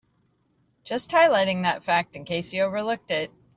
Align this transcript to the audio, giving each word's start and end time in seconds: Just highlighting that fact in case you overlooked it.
Just 0.83 1.11
highlighting 1.11 1.61
that 1.61 1.83
fact 1.83 2.15
in 2.15 2.25
case 2.25 2.53
you 2.53 2.63
overlooked 2.63 3.11
it. 3.11 3.29